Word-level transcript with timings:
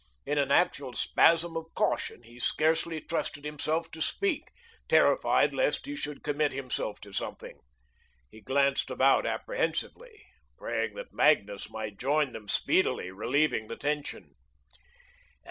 In 0.25 0.39
an 0.39 0.49
actual 0.49 0.93
spasm 0.93 1.55
of 1.55 1.75
caution, 1.75 2.23
he 2.23 2.39
scarcely 2.39 2.99
trusted 2.99 3.45
himself 3.45 3.91
to 3.91 4.01
speak, 4.01 4.49
terrified 4.87 5.53
lest 5.53 5.85
he 5.85 5.95
should 5.95 6.23
commit 6.23 6.53
himself 6.53 6.99
to 7.01 7.13
something. 7.13 7.59
He 8.31 8.41
glanced 8.41 8.89
about 8.89 9.27
apprehensively, 9.27 10.25
praying 10.57 10.95
that 10.95 11.13
Magnus 11.13 11.69
might 11.69 11.99
join 11.99 12.33
them 12.33 12.47
speedily, 12.47 13.11
relieving 13.11 13.67
the 13.67 13.77
tension. 13.77 14.33